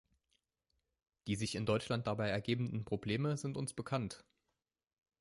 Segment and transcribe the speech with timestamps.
[1.27, 4.25] Die sich in Deutschland dabei ergebenden Probleme sind uns bekannt.